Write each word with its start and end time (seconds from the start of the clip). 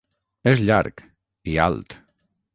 És 0.51 0.63
llarg, 0.69 1.03
i 1.53 1.61
alt. 1.69 1.97